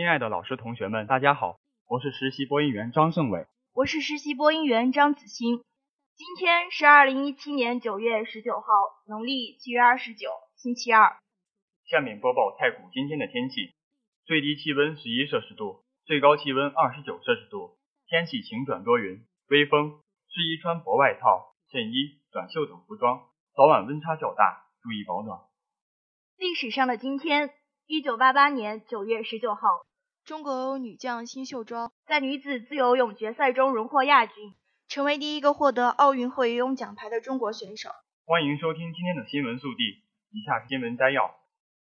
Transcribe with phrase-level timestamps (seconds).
[0.00, 5.62] 亲爱的老师、同学们，大家好，我是实习播音员张胜伟，我是实习播音员张子欣。
[6.16, 8.64] 今天是二零一七年九月十九号，
[9.06, 11.18] 农历七月二十九，星期二。
[11.84, 13.74] 下面播报太谷今天的天气：
[14.24, 17.76] 最低气温十一摄氏度，最高气温二十九摄氏度，
[18.08, 25.40] 天气晴转多云，微风，适宜穿薄外套、衬衣、短袖等服装，早晚温差较大，注意保暖。
[26.38, 27.50] 历史上的今天。
[27.92, 29.68] 一九八八年九月十九号，
[30.30, 34.54] 中国女将辛秀庄在女子自由泳决赛中荣获亚军，
[34.86, 37.90] 成为第一个获得奥运会游泳奖牌的中国选手。
[38.26, 41.34] 欢迎收听今天的新闻速递，以下是新闻摘要。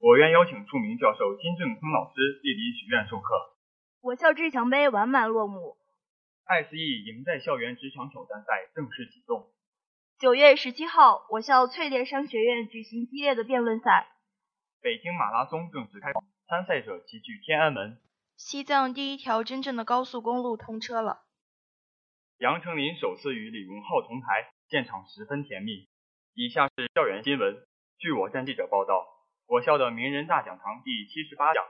[0.00, 3.56] 我院邀请著名教授金正坤老师莅临许愿授课。
[4.02, 5.78] 我校志强杯完满落幕。
[6.44, 9.48] 爱思易赢在校园职场挑战赛正式启动。
[10.20, 14.12] 九月十七号，我校翠莲商学院举行激烈的辩论赛。
[14.82, 17.96] 北京马拉松正式开跑，参赛者齐聚天安门。
[18.36, 21.24] 西藏第一条真正的高速公路通车了。
[22.38, 25.88] 杨丞琳首次与李荣浩同台，现场十分甜蜜。
[26.34, 27.56] 以下是校园新闻。
[27.98, 29.06] 据我站记者报道，
[29.48, 31.64] 我校的名人大讲堂第七十八讲，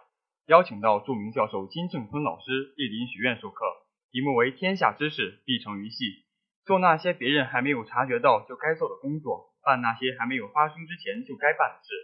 [0.47, 3.65] 邀请到著名教授金正坤老师莅临许愿授课，
[4.11, 6.27] 题目为“天下之事必成于细”，
[6.67, 11.95] 做那些别人还没有察觉到就该做的工作，办那些还没有发生之前就该办的事。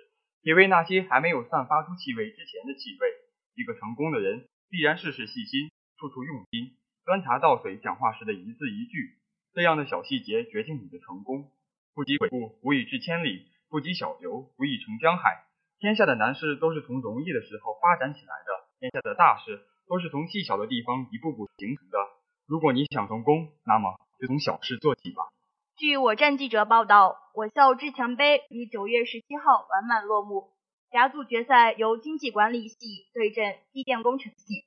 [0.41, 3.09] 体味那些还没有散发出气味之前的气味。
[3.54, 5.69] 一个成功的人必然事事细心，
[5.99, 9.21] 处处用心，端茶倒水，讲话时的一字一句，
[9.53, 11.53] 这样的小细节决定你的成功。
[11.93, 15.44] 不积跬步，无以至千里；不积小流，无以成江海。
[15.78, 21.99] 天下的难事都是从容易的时候发展起来的，天下的大事都是从细小的地方一步步形成的。
[22.47, 25.28] 如果你想成功，那么就从小事做起吧。
[25.77, 30.49] 据我站记者报道，我校志强杯于九月十七号完满落幕。
[30.92, 32.76] 甲组决赛由经济管理系
[33.14, 34.66] 对阵机电工程系，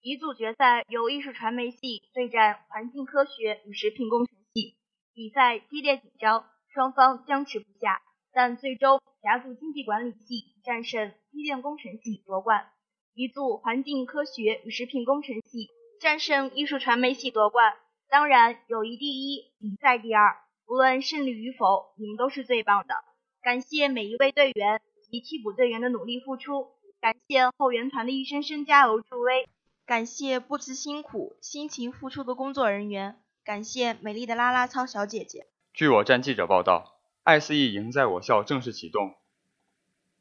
[0.00, 4.78] 乙组决赛由艺术传媒系对战环境科学与食品工程系。
[5.12, 8.00] 比赛激烈紧张，双方僵持不下，
[8.32, 12.70] 但最终甲组经济管理系战胜机电工程系夺冠，
[13.12, 15.68] 乙组环境科学与食品工程系
[16.00, 17.76] 战胜艺术传媒系夺冠。
[18.08, 20.38] 当然，友谊第一，比赛第二。
[20.66, 22.94] 无论胜利与否，你们都是最棒的。
[23.42, 24.80] 感谢每一位队员
[25.10, 26.68] 及替补队员的努力付出，
[27.00, 29.48] 感谢后援团的一声声加油助威，
[29.86, 35.46] 感谢不辞辛苦、辛勤付出的工作人员，感谢美丽的啦啦操小姐姐。
[35.72, 39.14] 据我站记者报道，爱思易赢在我校正式启动。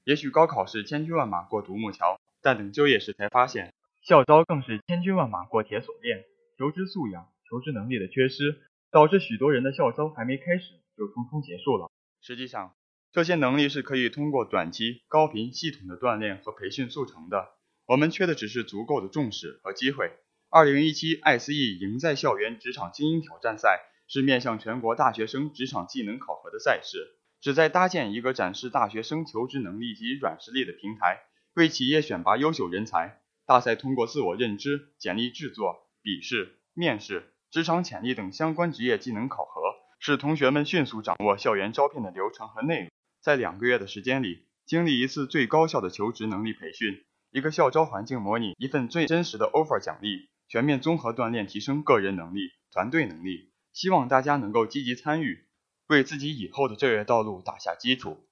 [0.04, 3.74] 也许高考是千军万马过独木桥，但等就业时才发现，
[4.04, 6.24] 校招更是千军万马过铁锁链。
[6.58, 8.62] 求知素养、求知能力的缺失。
[8.92, 11.92] 导致许多人的校招还没开始就匆匆结束了。
[12.22, 12.72] 实际上，
[13.16, 17.48] 这些能力是可以通过短期、高频、系统的锻炼和培训速成的。
[17.86, 20.12] 我们缺的只是足够的重视和机会。
[20.50, 31.22] 二零一七爱思易赢在校园职场精英挑战赛是面向全国大学生职场技能考核的赛事，旨在搭建一个展示大学生求职能力及软实力的平台，
[31.54, 33.22] 为企业选拔优秀人才。
[33.46, 37.32] 大赛通过自我认知、简历制作、笔试、面试。
[37.50, 39.62] 职场潜力等相关职业技能考核，
[40.00, 42.90] 使同学们迅速掌握校园招聘的流程和内容。
[43.26, 53.52] 在两个月的时间里，经历一次最高效的求职能力培训，一个校招环境模拟，一份最真实的 offer 奖励，全面综合锻炼提升个人能力、团队能力。
[53.74, 55.44] 希望大家能够积极参与，
[55.88, 58.24] 为自己以后的就业道路打下基础。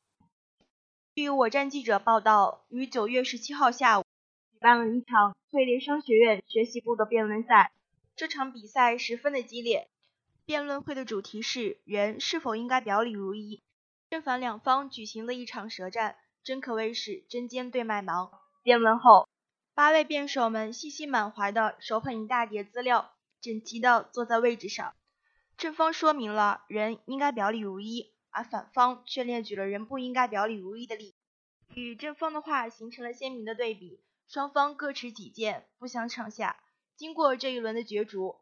[1.16, 4.04] 据我站记者报道，于九月十七号下午，
[4.52, 7.72] 举办了一场翠林商学院学习部的辩论赛。
[8.16, 9.88] 这场比赛十分的激烈，
[10.46, 13.64] 辩论会的主题是人是否应该表里如一，
[14.14, 18.30] 正反两方举行了一场舌战，真可谓是针尖对麦芒。
[18.62, 19.28] 辩论后，
[19.74, 24.94] 八位辩手们信心满怀的手捧一大叠资料，整齐的坐在位置上。
[25.58, 31.16] 正方说明了人应该表里如一，而反方却列举了人不应该表里如一的例子，
[31.74, 34.04] 与正方的话形成了鲜明的对比。
[34.28, 36.58] 双方各持己见，不相上下。
[36.96, 38.36] 经过这一轮的角逐，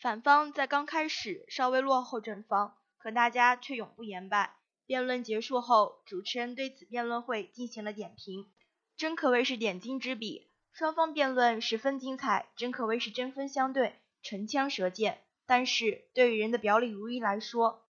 [0.00, 4.56] 反方在刚开始稍微落后正方，可大家却永不言败，
[4.86, 8.50] 辩论结束后，主持人对此辩论会进行了点评，
[8.96, 10.50] 真可谓是点睛之笔。
[10.72, 15.22] 双方辩论十分精彩，真可谓是针锋相对，唇枪舌剑。
[15.46, 17.86] 但是对于人的表里如一来说，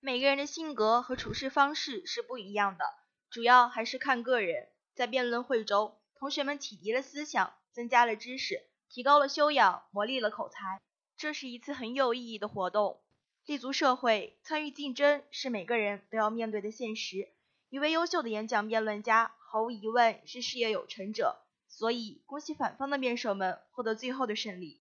[0.00, 2.84] 每个人的性格和处事方式是不一样的，
[3.30, 4.68] 主要还是看个人。
[4.94, 10.80] 在辩论会中，同学们启迪了思想，增加了知识，提高了修养，磨砺了口才。
[11.16, 13.00] 这是一次很有意义的活动。
[13.46, 17.28] 立足社会，参与竞争是每个人都要面对的现实。
[17.68, 21.42] 一位优秀的演讲辩论家，毫无疑问是事业有成者。
[21.68, 24.80] 所以，恭喜反方的辩手们获得最后的胜利。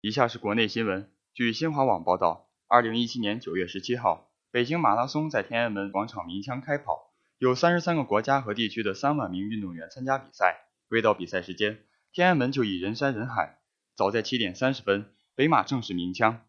[0.00, 1.10] 以下是国内新闻。
[1.34, 10.68] 据新华网报道，二零一七年九月十七号，北京马拉松在天安门广场鸣枪开跑，有三十三个国家和地区的三万名运动员参加比赛。
[10.88, 13.58] 未到比赛时间，天安门就已人山人海。
[13.96, 16.44] 早在七点三十分，北马正式鸣枪。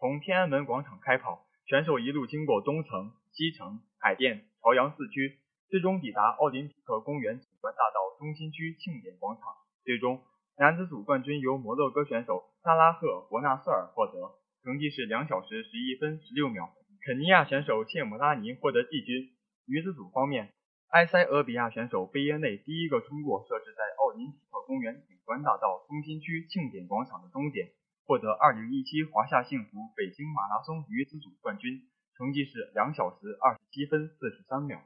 [0.00, 5.36] 从天安门广场开跑，选手一路经过东城、西城、海淀、朝阳四区。
[5.68, 9.44] 最终抵达奥林匹克公园景观大道中心区庆典广场。
[9.84, 10.24] 最终，
[10.56, 16.70] 男子组冠军由摩洛哥选手萨拉赫·博纳瑟尔获得，成绩是两小时十一分十六秒。
[17.04, 19.28] 肯尼亚选手切姆拉尼获得季军。
[19.66, 20.54] 女子组方面，
[20.92, 27.68] 埃塞俄比亚选手贝耶内第一个冲过设置在奥林匹克公园景观大道中心区庆典广场的终点，
[28.10, 31.86] 获得2017华夏幸福北京马拉松女子组冠军，
[32.18, 34.82] 成绩是两小时二十七分四十三秒。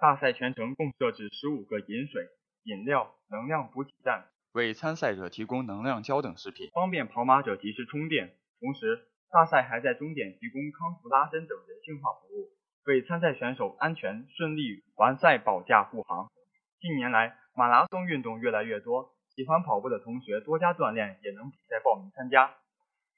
[0.00, 2.26] 大赛全程共设置十五个饮水、
[2.64, 8.34] 饮料、能量补给站，为参赛者提供能量胶等食品，方便跑马者及时充电。
[8.58, 8.98] 同时，
[9.30, 12.50] 大赛还在终点提供康复拉伸等人性化服务，
[12.86, 16.26] 为参赛选手安全顺利完赛保驾护航。
[16.80, 22.54] 近年来，马拉松运动越来越多，喜欢跑步的同学多加锻炼，也能比赛报名参加。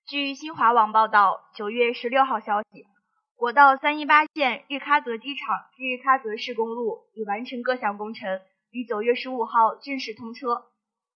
[0.07, 2.87] 据新华网报道，九月十六号消息。
[3.37, 10.67] 国道三一八线日喀则机场至日喀则市公路已完成各项工程，于九月十五号正式通车。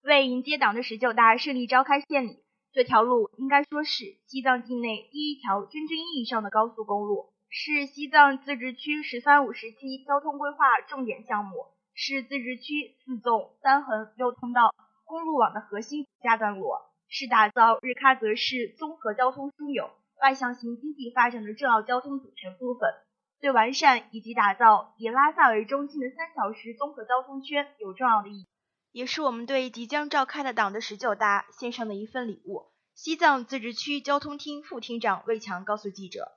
[0.02, 2.42] 为迎接党的十九大顺利召开献礼，
[2.72, 11.54] 这条路应该说是西藏境内第一条真正意义上的高速公路，是西藏自治区“十三五”时期交通规划重点项目，
[11.94, 14.74] 是自治区四纵三横六通道
[15.06, 19.88] 公路网的核心加段落，是打造日喀则市综合交通枢纽。
[20.20, 22.90] 外向型经济发展的重要交通组成部分，
[23.38, 28.48] 对完善以及打造以拉萨为中心的三小时综合交通圈有重要的意义，
[28.92, 32.72] 也是我们对即将召开的党的十九大献上的一份礼物。
[32.94, 36.32] 西藏自治区交通厅副厅长魏强告诉记者：“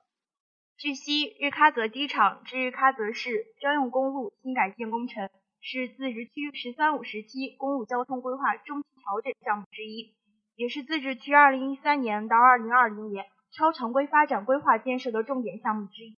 [0.76, 5.30] 据悉，日喀则机场至日喀则市专用公路新改建工程
[5.60, 10.14] 是自治区‘十三五’时期公路交通规划中期调整项目之一，
[10.56, 16.16] 也是自治区2013年到2020年。”超常规发展规划建设的重点项目之一。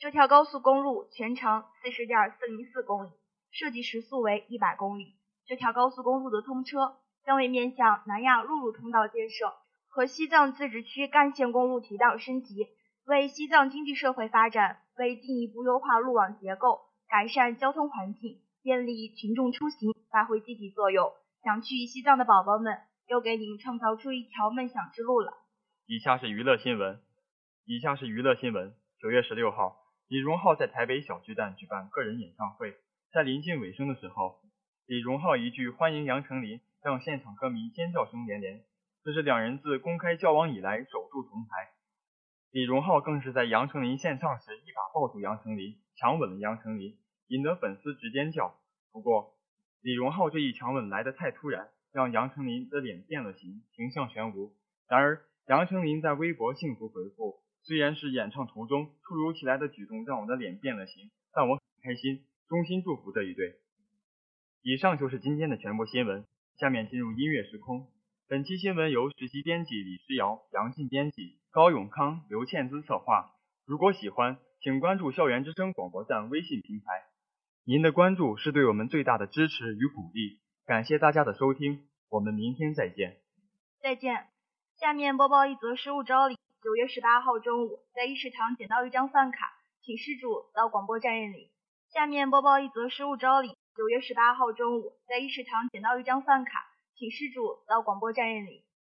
[0.00, 3.10] 这条高速公路全长四十点四零四公里，
[3.52, 5.14] 设计时速为一百公里。
[5.46, 9.54] 这条高速公路的通车，将为面向南亚陆路通道建设
[9.88, 12.66] 和西藏自治区干线公路提档升级，
[13.06, 21.12] 为西藏经济社会发展、为进一步优化路网结构、改善交通环境、便利群众出行发挥积极作用。
[21.42, 25.34] 想去西藏的宝宝们，又给你们创造出一条梦想之路了。
[25.86, 26.98] 以下是娱乐新闻。
[27.66, 28.74] 以下是娱乐新闻。
[28.98, 29.76] 九月十六号，
[30.08, 32.74] 李荣浩在台北小巨蛋举办个人演唱会，
[33.12, 34.40] 在临近尾声的时候，
[34.86, 38.64] 李荣浩一句“欢迎杨丞琳”让现场歌迷尖叫声连连。
[39.04, 41.68] 这是两人自公开交往以来首度同台。
[42.50, 46.96] 李荣浩更是在杨丞琳献唱时一把抱住杨丞琳，强吻了杨丞琳，
[47.28, 48.56] 引得粉丝直尖叫。
[48.92, 49.34] 不过，
[49.80, 54.54] 李荣浩这一强吻来得太突然，让杨丞琳的脸变了形，形象全无。
[54.88, 63.56] 然而，杨丞琳在微博幸福回复：“虽然是演唱途中突如其来的举动让我的脸变了形，但我很开心，衷心祝福这一对。”
[64.62, 66.24] 以上就是今天的全部新闻，
[66.56, 67.88] 下面进入音乐时空。
[68.26, 73.32] 本期新闻由实习编辑李诗瑶、杨静编辑，高永康、刘倩姿策划。
[73.66, 77.04] 如果喜欢，请关注校园之声广播站微信平台，
[77.66, 80.38] 您的关注是对我们最大的支持与鼓励。
[80.66, 83.22] 感谢大家的收听，我们明天再见。
[83.80, 84.26] 再见。
[84.76, 91.48] 下面播报一则失物招领：九月十八号中午，在议事堂捡到一张饭卡，请失主到广播站认领。
[91.88, 96.66] 下面播报一则失物招领：九月十八号中午，在议事堂捡到一张饭卡，
[96.96, 98.62] 请失主到广播站认领。